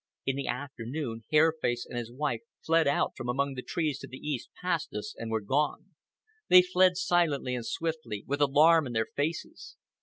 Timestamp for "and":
1.87-1.95, 5.15-5.29, 7.53-7.67